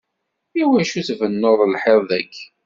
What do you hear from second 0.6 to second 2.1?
Iwacu tbennuḍ lḥiḍ